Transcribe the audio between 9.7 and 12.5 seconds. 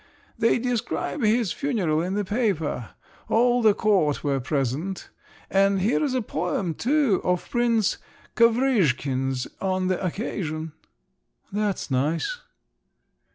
the occasion." "That's nice!"